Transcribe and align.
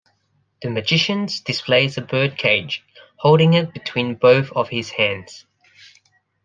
The 0.63 0.71
magician 0.71 1.27
displays 1.45 1.95
a 1.95 2.01
bird 2.01 2.35
cage, 2.35 2.83
holding 3.17 3.53
it 3.53 3.71
between 3.71 4.15
both 4.15 4.49
of 4.53 4.69
his 4.69 4.89
hands. 4.89 5.45